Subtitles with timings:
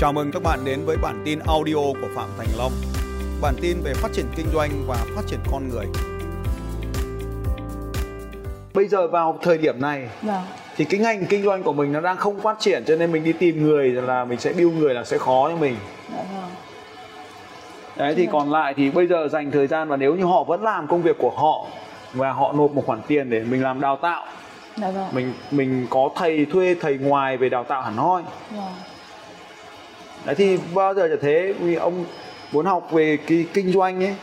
[0.00, 2.72] Chào mừng các bạn đến với bản tin audio của Phạm Thành Long.
[3.42, 5.86] Bản tin về phát triển kinh doanh và phát triển con người.
[8.74, 10.42] Bây giờ vào thời điểm này Vâng.
[10.76, 13.24] thì cái ngành kinh doanh của mình nó đang không phát triển cho nên mình
[13.24, 15.76] đi tìm người là mình sẽ build người là sẽ khó cho mình.
[16.12, 16.50] Dạ vâng.
[17.96, 18.32] Đấy thì Vâng.
[18.32, 21.02] còn lại thì bây giờ dành thời gian và nếu như họ vẫn làm công
[21.02, 21.66] việc của họ
[22.12, 24.26] và họ nộp một khoản tiền để mình làm đào tạo,
[24.76, 25.08] Dạ vâng.
[25.12, 28.22] mình mình có thầy thuê thầy ngoài về đào tạo hẳn hoi.
[28.50, 28.72] Vâng.
[30.24, 32.04] Đấy thì bao giờ chả thế vì ông
[32.52, 34.14] muốn học về cái kinh doanh ấy?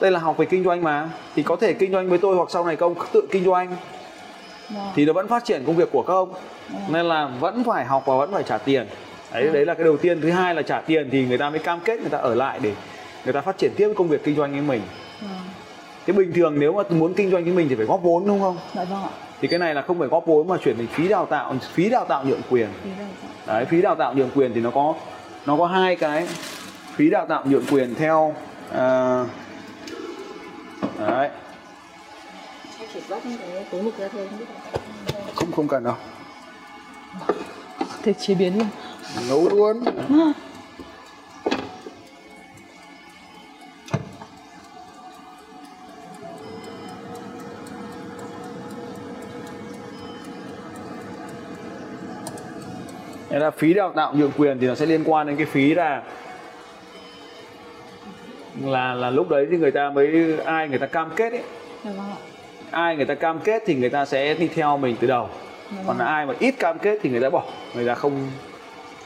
[0.00, 1.10] Đây là học về kinh doanh mà.
[1.36, 3.76] Thì có thể kinh doanh với tôi hoặc sau này các ông tự kinh doanh.
[4.74, 4.92] Vâng.
[4.94, 6.34] thì nó vẫn phát triển công việc của các ông.
[6.88, 8.86] Nên là vẫn phải học và vẫn phải trả tiền.
[9.32, 10.20] Đấy đấy là cái đầu tiên.
[10.20, 12.58] Thứ hai là trả tiền thì người ta mới cam kết người ta ở lại
[12.62, 12.72] để
[13.24, 14.80] người ta phát triển tiếp công việc kinh doanh với mình.
[15.20, 15.30] Vâng.
[16.06, 18.40] cái bình thường nếu mà muốn kinh doanh với mình thì phải góp vốn đúng
[18.40, 18.56] không?
[18.74, 19.10] Dạ vâng ạ.
[19.40, 21.88] thì cái này là không phải góp vốn mà chuyển thành phí đào tạo phí
[21.88, 22.68] đào tạo nhượng quyền.
[22.84, 23.04] Ý là
[23.46, 23.54] dạ.
[23.54, 24.94] đấy phí đào tạo nhượng quyền thì nó có
[25.46, 26.28] nó có hai cái
[26.94, 28.34] phí đào tạo nhượng quyền theo
[28.72, 29.24] à,
[30.98, 31.30] đấy.
[35.34, 35.94] Không không không cần đâu.
[38.02, 38.68] Thế chế biến luôn.
[39.28, 39.84] nấu luôn
[53.32, 55.74] Thế là phí đào tạo nhượng quyền thì nó sẽ liên quan đến cái phí
[55.74, 56.02] là
[58.64, 61.42] là là lúc đấy thì người ta mới ai người ta cam kết ấy
[61.84, 62.16] Dạ vâng ạ.
[62.70, 65.28] ai người ta cam kết thì người ta sẽ đi theo mình từ đầu
[65.76, 66.06] Dạ còn vâng.
[66.06, 67.44] ai mà ít cam kết thì người ta bỏ
[67.74, 68.30] người ta không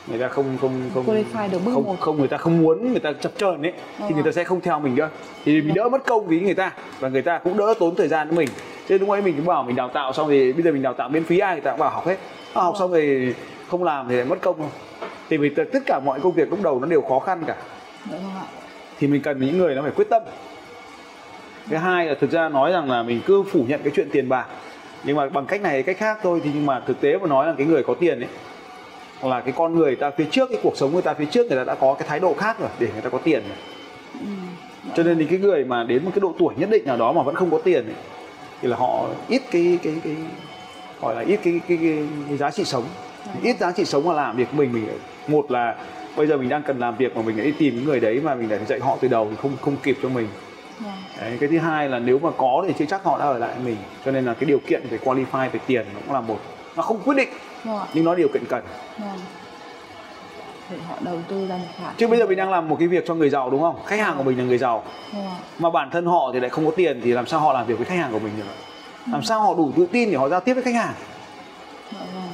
[0.07, 1.97] người ta không không không Qualify được bước không, một.
[2.01, 4.45] không người ta không muốn người ta chập chờn ấy thì Vâng người ta sẽ
[4.45, 5.09] không theo mình nữa
[5.45, 8.09] thì mình đỡ mất công với người ta và người ta cũng đỡ tốn thời
[8.09, 8.49] gian với mình
[8.89, 10.95] nên lúc ấy mình cũng bảo mình đào tạo xong thì bây giờ mình đào
[10.95, 12.17] tạo miễn phí ai người ta cũng bảo học hết
[12.55, 13.33] À, học xong thì
[13.69, 14.71] không làm thì lại mất công không
[15.29, 17.57] thì vì tất cả mọi công việc lúc đầu nó đều khó khăn cả
[18.13, 18.19] ạ.
[18.99, 20.23] thì mình cần những người nó phải quyết tâm
[21.71, 24.29] cái hai là thực ra nói rằng là mình cứ phủ nhận cái chuyện tiền
[24.29, 24.47] bạc
[25.05, 27.27] nhưng mà bằng cách này hay cách khác thôi thì nhưng mà thực tế mà
[27.27, 28.29] nói là cái người có tiền ấy
[29.21, 31.47] hoặc là cái con người ta phía trước cái cuộc sống người ta phía trước
[31.47, 33.59] người ta đã có cái thái độ khác rồi để người ta có tiền rồi.
[34.21, 34.27] Ừ.
[34.97, 37.13] cho nên thì cái người mà đến một cái độ tuổi nhất định nào đó
[37.13, 37.95] mà vẫn không có tiền ấy,
[38.61, 40.17] thì là họ ít cái cái cái
[41.01, 42.85] gọi là ít cái cái, cái, cái giá trị sống
[43.43, 44.89] ít giá trị sống mà làm việc mình mình
[45.29, 45.75] một là
[46.17, 48.21] bây giờ mình đang cần làm việc mà mình lại đi tìm những người đấy
[48.25, 50.29] mà mình lại phải dạy họ từ đầu thì không không kịp cho mình
[50.81, 50.93] Vâng.
[51.21, 53.55] đấy, cái thứ hai là nếu mà có thì chưa chắc họ đã ở lại
[53.65, 56.39] mình cho nên là cái điều kiện về qualify về tiền nó cũng là một
[56.77, 57.29] nó không quyết định
[57.65, 57.87] Vâng ạ.
[57.95, 58.63] nhưng nó điều kiện cần
[58.99, 59.09] Vâng.
[60.71, 61.95] Để họ đầu tư ra một khoản.
[61.97, 64.01] chứ bây giờ mình đang làm một cái việc cho người giàu đúng không khách
[64.01, 65.19] hàng của mình là người giàu ạ.
[65.59, 67.75] mà bản thân họ thì lại không có tiền thì làm sao họ làm việc
[67.79, 68.45] với khách hàng của mình được
[69.13, 70.95] làm sao họ đủ tự tin để họ giao tiếp với khách hàng
[71.93, 72.26] Dạ vâng.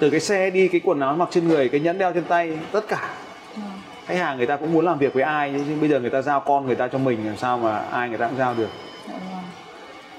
[0.00, 2.58] Từ cái xe đi cái quần áo mặc trên người cái nhẫn đeo trên tay
[2.72, 3.08] tất cả
[3.56, 3.64] Vâng.
[4.06, 6.22] khách hàng người ta cũng muốn làm việc với ai chứ bây giờ người ta
[6.22, 8.68] giao con người ta cho mình làm sao mà ai người ta cũng giao được
[9.08, 9.42] Dạ vâng.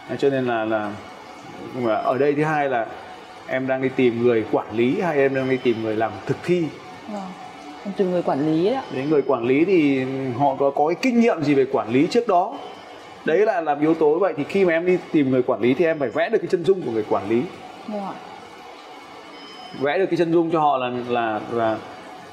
[0.09, 0.91] Đấy, cho nên là là
[1.75, 2.85] nhưng mà ở đây thứ hai là
[3.47, 6.37] em đang đi tìm người quản lý hay em đang đi tìm người làm thực
[6.43, 6.63] thi
[7.11, 7.21] Vâng.
[7.85, 8.79] Em tìm người quản lý đấy.
[8.93, 10.03] Đấy, người quản lý thì
[10.37, 12.53] họ có có cái kinh nghiệm gì về quản lý trước đó
[13.25, 15.73] đấy là làm yếu tố vậy thì khi mà em đi tìm người quản lý
[15.73, 17.41] thì em phải vẽ được cái chân dung của người quản lý
[17.87, 18.13] Vâng ạ.
[19.79, 21.77] Vẽ được cái chân dung cho họ là là là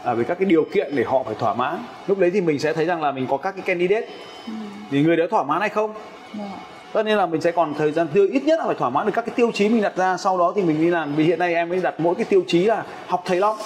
[0.04, 1.78] à, về các cái điều kiện để họ phải thỏa mãn.
[2.06, 4.06] Lúc đấy thì mình sẽ thấy rằng là mình có các cái candidate.
[4.47, 4.53] Ừ.
[4.91, 5.94] thì người đó thỏa mãn hay không?
[6.38, 6.48] Ạ.
[6.93, 9.06] tất nhiên là mình sẽ còn thời gian tiêu ít nhất là phải thỏa mãn
[9.06, 10.16] được các cái tiêu chí mình đặt ra.
[10.16, 12.43] Sau đó thì mình đi làm vì hiện nay em mới đặt mỗi cái tiêu
[12.47, 13.56] chí là học thầy long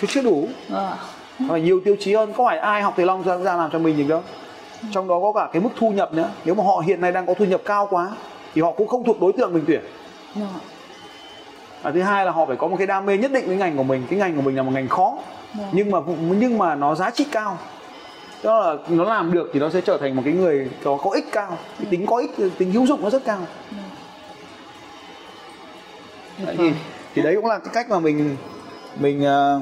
[0.00, 0.48] chứ chưa đủ.
[0.68, 0.96] Vâng ạ.
[1.48, 3.78] phải nhiều tiêu chí hơn có phải ai học thầy long ra, ra làm cho
[3.78, 4.22] mình được đâu?
[4.92, 7.26] Trong đó có cả cái mức thu nhập nữa nếu mà họ hiện nay đang
[7.26, 8.08] có thu nhập cao quá
[8.54, 9.80] thì họ cũng không thuộc đối tượng mình tuyển.
[10.34, 10.48] Vâng
[11.82, 13.76] và thứ hai là họ phải có một cái đam mê nhất định với ngành
[13.76, 14.06] của mình.
[14.10, 15.18] Cái ngành của mình là một ngành khó
[15.54, 15.68] Vâng.
[15.72, 17.58] nhưng mà nhưng mà nó giá trị cao.
[18.42, 21.10] Đó là nó làm được thì nó sẽ trở thành một cái người có có
[21.10, 21.58] ích cao.
[21.78, 23.46] Cái tính có ích tính hữu dụng nó rất cao.
[26.46, 26.72] Đấy, thì
[27.14, 28.36] thì đấy cũng là cái cách mà mình
[29.00, 29.60] mình ờ,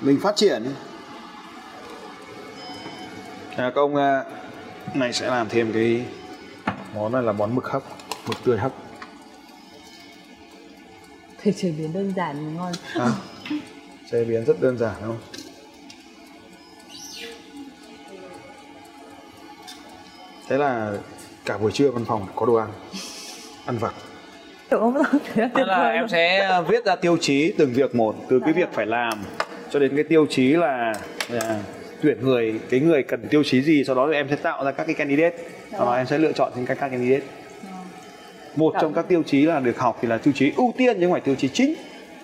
[0.00, 0.64] mình phát triển.
[3.56, 4.24] À, công ờ,
[4.94, 6.04] này sẽ làm thêm cái
[6.94, 7.82] món này là món mực hấp
[8.28, 8.72] mực tươi hấp
[11.44, 12.72] Thế chế biến đơn giản ngon.
[12.94, 13.08] à,
[14.10, 15.40] chế biến rất đơn giản đúng không?
[20.48, 20.92] Thế là
[21.44, 22.68] cả buổi trưa văn phòng có đồ ăn
[23.64, 23.94] ăn vặt?
[25.34, 28.86] Thế là em sẽ viết ra tiêu chí từng việc một từ cái việc phải
[28.86, 29.24] làm
[29.70, 30.94] cho đến cái tiêu chí là,
[31.28, 31.60] là
[32.02, 34.70] tuyển người cái người cần tiêu chí gì sau đó thì em sẽ tạo ra
[34.70, 35.36] các cái candidate.
[35.70, 37.26] Và em sẽ lựa chọn những các candidate
[38.56, 41.10] một trong các tiêu chí là được học thì là tiêu chí ưu tiên nhưng
[41.10, 41.74] không phải tiêu chí chính.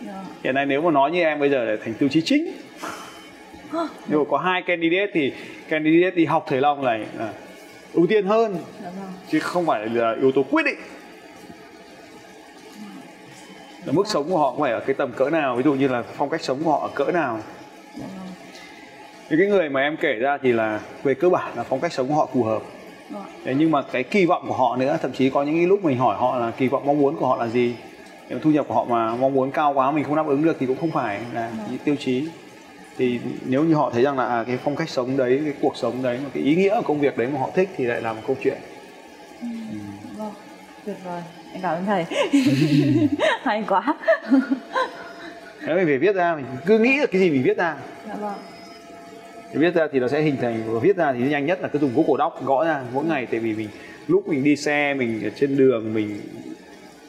[0.07, 0.25] Dạ.
[0.45, 2.53] hiện nay nếu mà nói như em bây giờ là thành tiêu chí chính.
[4.09, 5.33] Nếu mà có hai candidate thì
[5.69, 7.33] candidate đi học thể long này là
[7.93, 8.57] ưu tiên hơn.
[8.83, 9.13] Dạ vâng.
[9.31, 10.79] chứ không phải là yếu tố quyết định.
[13.85, 15.57] Là mức sống của họ có phải ở cái tầm cỡ nào.
[15.57, 17.41] Ví dụ như là phong cách sống của họ ở cỡ nào.
[17.95, 18.29] Dạ vâng.
[19.31, 21.93] những cái người mà em kể ra thì là về cơ bản là phong cách
[21.93, 22.63] sống của họ phù hợp
[23.11, 23.23] Vâng.
[23.45, 25.85] Thế nhưng mà cái kỳ vọng của họ nữa thậm chí có những cái lúc
[25.85, 27.75] mình hỏi họ là kỳ vọng mong muốn của họ là gì
[28.29, 30.57] nếu thu nhập của họ mà mong muốn cao quá mình không đáp ứng được
[30.61, 32.29] thì cũng không phải là cái tiêu chí
[32.99, 35.77] thì nếu như họ thấy rằng là à, cái phong cách sống đấy cái cuộc
[35.77, 38.01] sống đấy mà cái ý nghĩa của công việc đấy mà họ thích thì lại
[38.03, 38.59] là một câu chuyện
[40.17, 40.33] Vâng.
[40.87, 41.23] Tuyệt vời.
[41.53, 42.05] Em cảm ơn thầy.
[43.43, 43.95] Hay quá.
[45.67, 47.77] nếu mình phải viết ra mình cứ nghĩ được cái gì mình viết ra
[48.09, 48.35] Dạ vâng.
[49.55, 51.79] Viết ra thì nó sẽ hình thành và viết ra thì nhanh nhất là cứ
[51.79, 53.69] dùng Google Doc gõ ra mỗi ngày tại vì mình
[54.09, 56.21] lúc mình đi xe mình ở trên đường mình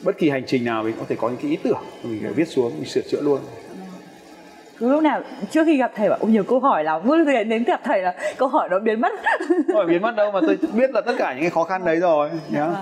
[0.02, 2.32] bất kỳ hành trình nào mình có thể có những cái ý tưởng mình phải
[2.32, 3.40] viết xuống mình sửa chữa luôn
[4.78, 7.48] Cứ lúc nào trước khi gặp thầy bảo "Ôi, nhiều câu hỏi lắm, cứ đến
[7.48, 9.12] đến gặp thầy là câu hỏi nó biến mất.
[9.48, 11.84] không phải biến mất đâu mà tôi biết là tất cả những cái khó khăn
[11.84, 12.76] đấy rồi nhá Vâng.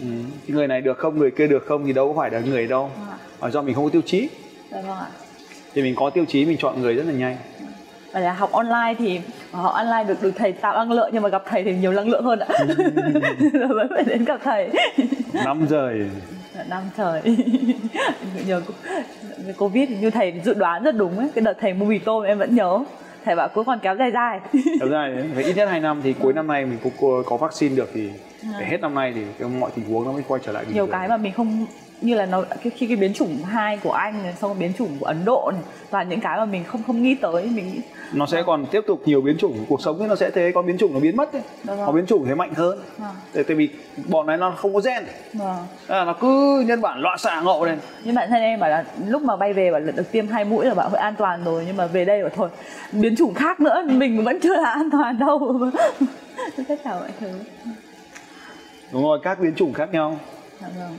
[0.00, 0.06] ừ.
[0.48, 2.90] Người này được không người kia được không thì đâu có phải là người đâu
[3.40, 4.28] mà do mình không có tiêu chí
[4.70, 5.06] Dạ vâng ạ.
[5.74, 7.36] thì mình có tiêu chí mình chọn người rất là nhanh
[8.12, 9.20] Và là học online thì
[9.52, 12.08] học online được được thầy tạo năng lượng nhưng mà gặp thầy thì nhiều năng
[12.08, 12.48] lượng hơn ạ.
[13.52, 14.70] Rồi vẫn phải đến gặp thầy.
[15.44, 16.10] năm rời
[16.54, 17.22] Dạ, năm trời.
[18.46, 18.74] Nhờ co-
[19.58, 21.28] covid như thầy dự đoán rất đúng ấy.
[21.34, 22.78] Cái đợt thầy mua mì tôm em vẫn nhớ.
[23.24, 24.40] Thầy bảo cứ còn kéo dài dài.
[24.90, 27.76] Ra thì phải ít nhất 2 năm thì cuối năm nay mình có có, vaccine
[27.76, 28.10] được thì
[28.58, 30.74] phải hết năm nay thì cái mọi tình huống nó mới quay trở lại bình
[30.74, 30.92] nhiều thường.
[30.92, 31.66] cái mà mình không
[32.02, 32.44] như là nó
[32.74, 35.50] khi cái biến chủng hai của anh này, xong rồi biến chủng của ấn độ
[35.54, 37.80] này và những cái mà mình không không nghĩ tới mình nghĩ
[38.12, 40.62] nó sẽ còn tiếp tục nhiều biến chủng cuộc sống ấy nó sẽ thế có
[40.62, 41.30] biến chủng nó biến mất
[41.64, 41.78] vâng.
[41.86, 43.14] có biến chủng thế mạnh hơn Vâng.
[43.34, 43.68] tại, vì
[44.08, 45.56] bọn này nó không có gen vâng.
[45.88, 48.84] à, nó cứ nhân bản loạn xạ ngộ lên nhưng bản thân em bảo là
[49.06, 51.44] lúc mà bay về bảo là được tiêm hai mũi là bảo hơi an toàn
[51.44, 52.48] rồi nhưng mà về đây bảo thôi
[52.92, 55.60] biến chủng khác nữa mình vẫn chưa là an toàn đâu
[56.68, 57.28] tất cả mọi thứ
[58.92, 60.18] đúng rồi các biến chủng khác nhau
[60.60, 60.98] Dạ vâng.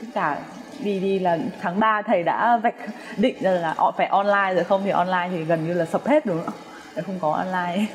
[0.00, 0.38] Tất cả
[0.80, 2.74] đi đi là tháng 3 thầy đã vạch
[3.16, 6.06] định ra là ọ- phải online rồi không thì online thì gần như là sập
[6.06, 6.54] hết đúng không
[6.96, 7.02] ạ?
[7.06, 7.86] Không có online.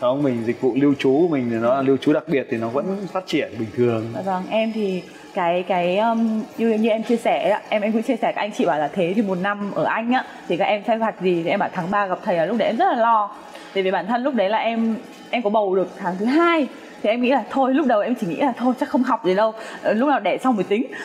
[0.00, 2.46] không mình dịch vụ lưu trú của mình thì nó là lưu trú đặc biệt
[2.50, 5.02] thì nó vẫn phát triển bình thường Dạ vâng, em thì
[5.34, 8.50] cái cái um, như như em chia sẻ em em cũng chia sẻ các anh
[8.52, 11.20] chị bảo là thế thì một năm ở Anh á thì các em sẽ vạch
[11.20, 13.30] gì thì em bảo tháng 3 gặp thầy là lúc đấy em rất là lo.
[13.74, 14.96] Tại vì bản thân lúc đấy là em
[15.30, 16.66] em có bầu được tháng thứ hai
[17.02, 19.24] thì em nghĩ là thôi, lúc đầu em chỉ nghĩ là thôi, chắc không học
[19.24, 19.54] gì đâu.
[19.82, 20.86] Ờ, lúc nào đẻ xong mới tính.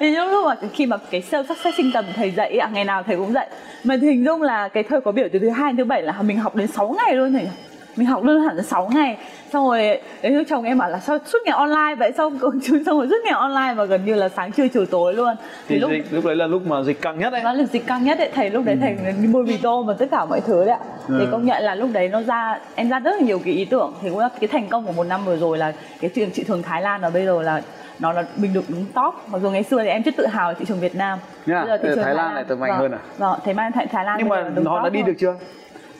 [0.00, 2.70] Thì lúc lúc mà khi mà cái sơ sắc xét sinh tầm thầy dạy à
[2.72, 3.48] ngày nào thầy cũng dạy.
[3.84, 6.22] Mà hình dung là cái thời có biểu từ thứ hai đến thứ bảy là
[6.22, 7.48] mình học đến 6 ngày luôn thầy
[7.98, 9.16] mình học đơn hẳn 6 ngày.
[9.52, 12.12] Xong rồi đến lúc chồng em bảo là sao suốt ngày online vậy?
[12.16, 12.38] Xong
[12.86, 15.34] xong rồi suốt ngày online mà gần như là sáng trưa chiều tối luôn.
[15.68, 17.40] Thì lúc dịch, lúc đấy là lúc mà dịch căng nhất đấy.
[17.44, 18.30] Nó là dịch căng nhất đấy.
[18.34, 20.78] Thầy lúc đấy thầy đi mua mì tôm và tất cả mọi thứ đấy ạ.
[21.08, 21.28] Thì Ừ.
[21.32, 23.94] công nhận là lúc đấy nó ra em ra rất là nhiều cái ý tưởng.
[24.02, 26.44] Thì cũng là cái thành công của một năm vừa rồi là cái thị thị
[26.48, 27.62] trường Thái Lan và bây giờ là
[27.98, 29.14] nó là mình được đứng top.
[29.28, 31.18] Mặc dù ngày xưa thì em rất tự hào thị trường Việt Nam.
[31.46, 32.98] Nha, Bây giờ thị trường Thái Lan lại tầm mạnh vâng, hơn à?
[33.18, 35.34] vâng Thái Lan Thái, Thái Lan nhưng mà là họ đã đi được chưa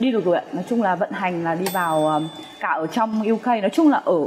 [0.00, 0.42] đi được rồi ạ.
[0.52, 2.28] Nói chung là vận hành là đi vào um,
[2.60, 4.20] cả ở trong UK nói chung là ở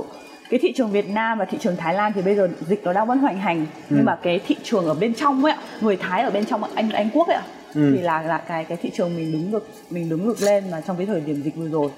[0.50, 2.94] cái thị trường Việt Nam và thị trường Thái Lan thì bây giờ dịch nó
[2.94, 3.60] đang vẫn hoành hành.
[3.60, 3.66] Ừ.
[3.96, 6.90] nhưng mà cái thị trường ở bên trong ấy người Thái ở bên trong Anh
[6.90, 7.38] Anh Quốc ấy
[7.76, 7.94] Ừ.
[7.96, 10.82] thì là là cái cái thị trường mình đứng được mình đứng được lên mà
[10.82, 11.90] trong cái thời điểm dịch vừa rồi.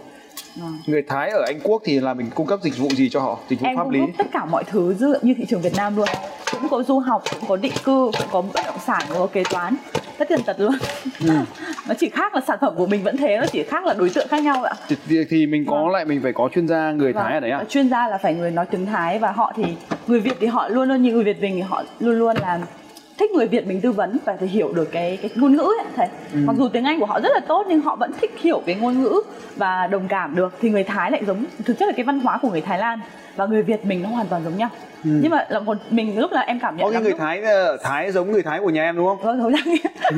[0.55, 0.77] Vâng.
[0.87, 3.39] người Thái ở Anh Quốc thì là mình cung cấp dịch vụ gì cho họ?
[3.49, 3.99] Dịch vụ em pháp lý?
[4.17, 6.07] tất cả mọi thứ liệu như thị trường Việt Nam luôn.
[6.51, 9.27] Cũng có du học cũng có định cư cũng có bất động sản cũng có
[9.27, 9.75] kế toán.
[10.17, 10.73] Tất tần tật luôn.
[11.19, 11.29] Ừ.
[11.87, 14.09] nó chỉ khác là sản phẩm của mình vẫn thế nó chỉ khác là đối
[14.09, 15.89] tượng khác nhau ạ thì, thì, thì mình có Vâng.
[15.89, 18.17] lại mình phải có chuyên gia người Thái ở đấy à Vâng, chuyên gia là
[18.17, 19.63] phải người nói tiếng Thái và họ thì
[20.07, 22.59] người Việt thì họ luôn luôn như người Việt mình thì họ luôn luôn là
[23.17, 25.85] thích người Việt mình tư vấn và phải hiểu được cái cái ngôn ngữ ấy,
[25.95, 26.07] thầy.
[26.33, 26.39] Ừ.
[26.45, 28.75] Mặc dù tiếng Anh của họ rất là tốt nhưng họ vẫn thích hiểu cái
[28.75, 29.21] ngôn ngữ
[29.55, 32.39] và đồng cảm được thì người Thái lại giống thực chất là cái văn hóa
[32.41, 32.99] của người Thái Lan
[33.35, 34.69] và người Việt mình nó hoàn toàn giống nhau.
[35.03, 36.89] Nhưng mà là một mình lúc là em cảm nhận Ừ.
[36.89, 39.17] có cái người lúc- Thái ở Thái giống người Thái của nhà em đúng không?
[39.21, 39.63] Vâng, giống nhau.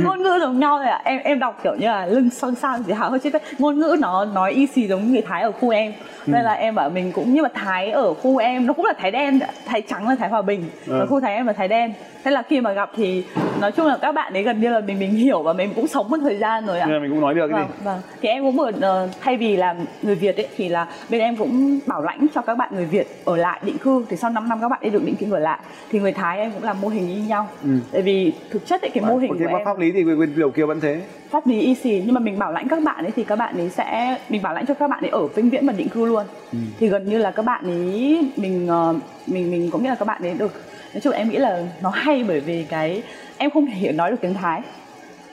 [0.04, 1.02] Ngôn ngữ giống nhau rồi ạ.
[1.04, 3.96] Em em đọc kiểu như là lưng son san gì hào hơi chết ngôn ngữ
[4.00, 5.94] nó nói y xì giống người thái ở khu em.
[6.26, 8.94] Nên là em bảo mình cũng nhưng mà thái ở khu em nó cũng là
[8.98, 10.70] thái đen thái trắng là thái hòa bình.
[10.88, 11.00] Ừ.
[11.00, 11.94] và khu thái em là thái đen.
[12.24, 13.24] Thế là khi mà gặp thì
[13.62, 15.88] nói chung là các bạn ấy gần như là mình mình hiểu và mình cũng
[15.88, 16.86] sống một thời gian rồi ạ.
[16.86, 17.74] Nên là mình cũng nói được cái vâng, gì?
[17.86, 18.02] vâng.
[18.22, 21.36] Thì em cũng vừa ờ, thay vì là người Việt ấy thì là bên em
[21.36, 24.06] cũng bảo lãnh cho các bạn người Việt ở lại định cư.
[24.10, 25.60] Thì sau 5 năm các bạn ấy được định cư ở lại
[25.92, 27.48] thì người Thái em cũng làm mô hình y nhau.
[27.64, 27.70] Ừ.
[27.92, 30.04] Tại vì thực chất ấy cái mô hình Còn của cái em pháp lý thì
[30.04, 32.84] bên điều kia vẫn thế pháp lý y xì nhưng mà mình bảo lãnh các
[32.84, 35.28] bạn ấy thì các bạn ấy sẽ mình bảo lãnh cho các bạn ấy ở
[35.28, 36.58] vĩnh viễn và định cư luôn Ừ.
[36.80, 38.94] thì gần như là các bạn ấy mình ờ,
[39.28, 40.54] mình mình có nghĩa là các bạn ấy được
[40.94, 43.04] nói chung em nghĩ là nó hay bởi vì cái
[43.38, 44.62] em không thể hiểu nói được tiếng Thái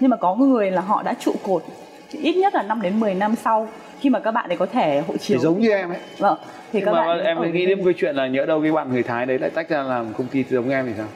[0.00, 1.62] nhưng mà có người là họ đã trụ cột
[2.10, 3.68] ít nhất là 5 đến 10 năm sau
[4.02, 5.38] khi mà các bạn ấy có thể hộ chiếu.
[5.38, 5.98] thì giống như em ấy.
[6.18, 6.38] Vâng
[6.72, 8.62] thì Nhưng các mà bạn em ở nghĩ đến một cái chuyện là nhỡ đâu
[8.62, 11.06] cái bạn người Thái đấy lại tách ra làm công ty giống em thì sao?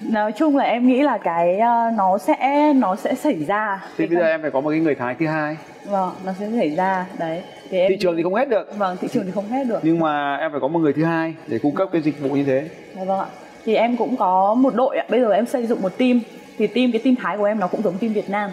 [0.00, 3.84] Nói chung là em nghĩ là cái ờ, nó sẽ nó sẽ xảy ra.
[3.98, 5.56] Thì bây giờ em phải có một cái người Thái thứ hai.
[5.84, 7.06] Vâng nó sẽ xảy ra.
[7.18, 8.76] Đấy thì em thị trường thì không hết được.
[8.78, 9.78] Vâng thị trường thì không hết được.
[9.82, 12.28] Nhưng mà em phải có một người thứ hai để cung cấp cái dịch vụ
[12.28, 12.68] như thế.
[12.96, 13.26] Dạ vâng ạ.
[13.64, 15.04] Thì em cũng có một đội ạ.
[15.08, 16.20] Bây giờ em xây dựng một team.
[16.58, 18.50] Thì team cái team Thái của em nó cũng giống team Việt Nam.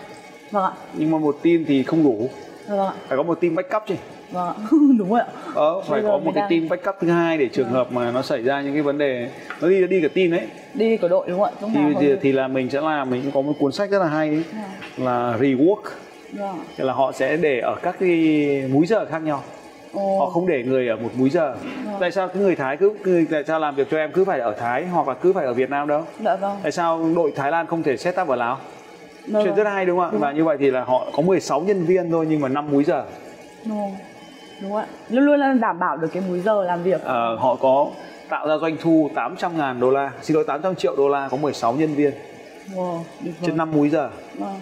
[0.52, 0.72] Vâng ạ.
[0.94, 2.30] nhưng mà một team thì không đủ
[2.68, 3.96] vâng phải có một team backup chứ
[4.32, 4.54] Vâng.
[5.00, 5.28] Đúng rồi ạ.
[5.56, 8.22] ờ phải có một cái đang- team backup thứ hai để trường hợp mà nó
[8.22, 9.30] xảy ra những cái vấn đề
[9.62, 11.74] nó đi đi cả team ấy Đi của đội đúng không ạ?
[11.74, 14.30] Thì thì, thì là mình sẽ làm mình có một cuốn sách rất là hay
[14.30, 15.04] ấy, Dạ.
[15.06, 15.82] là rework
[16.34, 16.58] Vâng.
[16.78, 19.44] Tức là họ sẽ để ở các cái múi giờ khác nhau
[19.94, 20.20] Ồ.
[20.20, 21.56] họ không để người ở một múi giờ
[22.00, 24.40] tại sao cái người Thái cứ, cứ tại sao làm việc cho em cứ phải
[24.40, 26.58] ở Thái hoặc là cứ phải ở Việt Nam đâu Dạ vâng.
[26.64, 28.58] tại sao đội Thái Lan không thể set up ở Lào
[29.26, 29.56] Chuyện vâng.
[29.56, 32.12] rất hay đúng không ạ và như vậy thì là họ có 16 nhân viên
[32.12, 33.06] thôi nhưng mà 5 múi giờ
[33.66, 33.92] Đúng rồi.
[34.62, 34.86] Đúng ạ.
[35.10, 37.02] Luôn luôn là đảm bảo được cái múi giờ làm việc.
[37.04, 37.88] Ờ, họ có
[38.30, 41.38] tạo ra doanh thu 800 ngàn đô la xin lỗi 800 triệu đô la có
[41.38, 42.12] 16 nhân viên
[42.76, 43.00] Wow.
[43.24, 43.58] Trên rồi.
[43.58, 44.60] 5 múi giờ Vâng.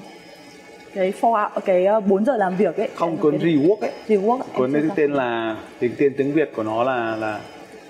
[0.93, 2.89] Cái 4 hour, cái 4 giờ làm việc ấy.
[2.96, 4.46] không cuốn cái- rework ấy Rework ạ.
[4.55, 4.93] cuốn có.
[4.96, 7.39] tên là tiếng tên tiếng Việt của nó là là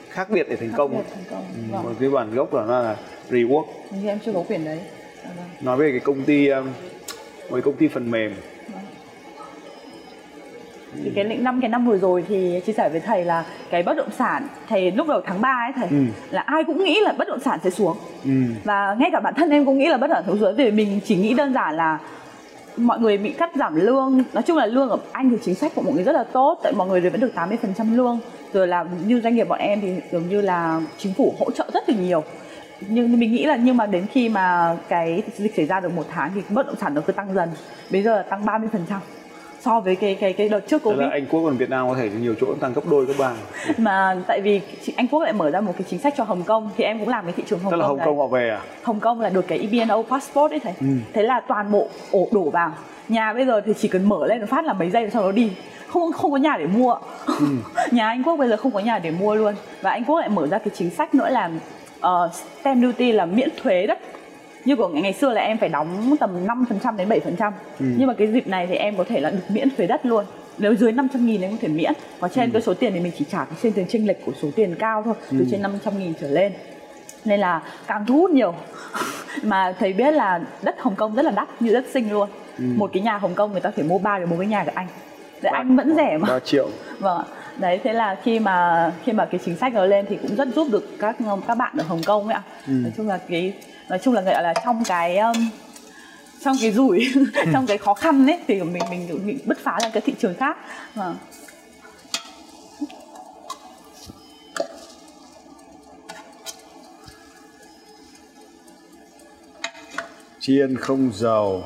[0.10, 1.44] khác biệt để thành Khác công biệt thành công.
[1.56, 1.84] Ừ, Vâng.
[1.84, 2.96] một cái bản gốc của nó là
[3.30, 4.80] rework Hình như em chưa có quyển đấy.
[5.62, 6.66] Nói về cái công ty um,
[7.50, 8.34] một cái công ty phần mềm.
[11.04, 13.98] Thì cái năm cái năm vừa rồi thì chia sẻ với thầy là cái bất
[13.98, 16.06] động sản thầy lúc đầu tháng 3 ấy thầy Ừ.
[16.30, 17.98] là ai cũng nghĩ là bất động sản sẽ xuống.
[18.24, 18.30] Ừ.
[18.64, 21.00] và ngay cả bản thân em cũng nghĩ là bất động sản xuống vì mình
[21.06, 22.00] chỉ nghĩ đơn giản là
[22.78, 24.24] mọi người bị cắt giảm lương.
[24.34, 26.60] Nói chung là lương ở anh thì chính sách của mọi người rất là tốt
[26.64, 28.20] tại mọi người đều vẫn được 80% lương.
[28.54, 31.70] Rồi là như doanh nghiệp bọn em thì dường như là chính phủ hỗ trợ
[31.74, 32.24] rất là nhiều
[32.88, 36.06] nhưng mình nghĩ là nhưng mà đến khi mà cái dịch xảy ra được một
[36.10, 37.50] tháng thì bất động sản nó cứ tăng dần.
[37.90, 39.00] Bây giờ là tăng 30%
[39.64, 41.00] so với cái cái cái đợt trước Tức covid.
[41.00, 43.34] Là Anh Quốc còn Việt Nam có thể nhiều chỗ tăng gấp đôi gấp ba.
[43.78, 44.62] Mà tại vì
[44.96, 47.10] Anh Quốc lại mở ra một cái chính sách cho Hồng Kông thì em cũng
[47.10, 48.06] làm cái thị trường Hồng tức là Kông Hồng.
[48.06, 48.60] Kông họ về à?
[48.84, 50.74] Hồng Kông là được cái EBNO passport ấy thầy.
[50.80, 50.88] Ừ.
[51.14, 52.72] thế là toàn bộ ổ đổ vào.
[53.10, 55.52] Nhà bây giờ thì chỉ cần mở lên phát là mấy giây sau đó đi.
[55.88, 56.96] Không không có nhà để mua.
[57.26, 57.46] Ừ.
[57.92, 59.54] nhà Anh Quốc bây giờ không có nhà để mua luôn.
[59.82, 61.50] Và Anh Quốc lại mở ra cái chính sách nữa là
[62.08, 62.32] uh,
[62.62, 64.00] stamp duty là miễn thuế đất
[64.66, 67.86] như của ngày, ngày xưa là em phải đóng tầm 5% đến 7% Ừ.
[67.98, 70.26] nhưng mà cái dịp này thì em có thể là được miễn thuế đất luôn
[70.58, 72.54] nếu dưới 500 nghìn em có thể miễn còn trên Ừ.
[72.54, 74.76] cái số tiền thì mình chỉ trả cái trên tiền chênh lệch của số tiền
[74.80, 75.46] cao thôi từ Ừ.
[75.52, 76.54] trên 500 nghìn trở lên
[77.26, 78.54] nên là càng thu hút nhiều
[79.44, 82.64] mà thầy biết là đất Hồng Kông rất là đắt như đất sinh luôn Ừ.
[82.78, 84.72] một cái nhà Hồng Kông người ta phải mua ba đến bốn cái nhà của
[84.76, 84.88] anh
[85.42, 86.68] Đấy, anh vẫn rẻ mà 3 triệu
[87.00, 87.24] vâng.
[87.58, 90.48] Đấy thế là khi mà khi mà cái chính sách nó lên thì cũng rất
[90.56, 91.16] giúp được các
[91.48, 92.44] các bạn ở Hồng Kông ấy ạ.
[92.68, 92.74] Ừ.
[92.74, 93.54] nói chung là cái
[93.90, 95.50] nói chung là gọi là trong cái um,
[96.44, 97.08] trong cái rủi
[97.54, 100.34] trong cái khó khăn ấy thì mình mình mình bứt phá ra cái thị trường
[100.36, 100.58] khác.
[100.96, 101.16] Vâng.
[110.40, 111.64] Chiên không dầu.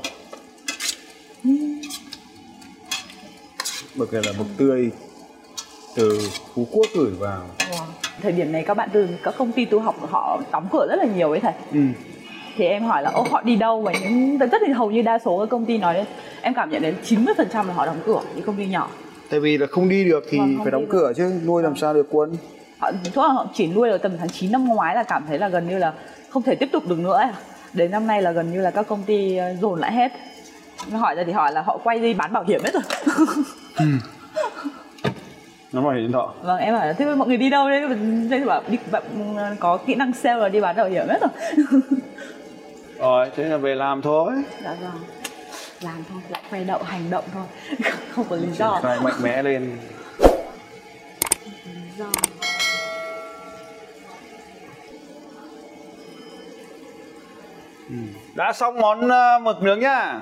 [3.96, 4.91] Mực này là mực tươi
[5.98, 6.20] từ
[6.56, 7.42] Phú Quốc gửi vào.
[7.60, 7.84] Wow.
[8.22, 10.96] thời điểm này các bạn từ các công ty tu học họ đóng cửa rất
[10.96, 11.54] là nhiều ấy thầy.
[11.74, 11.80] Ừ.
[12.58, 15.20] thì em hỏi là ô họ đi đâu và những rất là hầu như đa
[15.25, 16.06] số các công ty nói đến
[16.42, 18.89] em cảm nhận đến 90% là họ đóng cửa những công ty nhỏ.
[19.30, 20.88] Tại vì là không đi được thì Vâng, phải đóng được.
[20.92, 22.36] cửa chứ nuôi làm sao được quân?
[22.77, 25.39] Họ chỗ là họ chỉ nuôi được tầm tháng 9 năm ngoái là cảm thấy
[25.39, 25.94] là gần như là
[26.30, 27.22] không thể tiếp tục được nữa
[27.74, 30.12] đến năm nay là gần như là các công ty ờ, dồn lại hết.
[30.92, 32.84] Hỏi ra thì hỏi là họ quay đi bán bảo hiểm hết rồi
[35.71, 37.81] nó bảo hiểm thọ vâng em là thế mọi người đi đâu đấy?
[38.29, 39.03] Thế thì bảo đi bạn
[39.59, 41.65] có kỹ năng sale là đi bán bảo hiểm hết rồi.
[43.00, 44.33] Rồi thế là về làm thôi.
[44.63, 45.03] Dạ vâng.
[45.81, 47.43] Làm thôi lại quay đậu hành động thôi.
[48.12, 48.79] Không có lý do.
[48.83, 49.77] Phải mạnh mẽ lên.
[51.65, 52.05] Lý do.
[58.36, 60.21] Đã xong món ờ, mực nướng nhá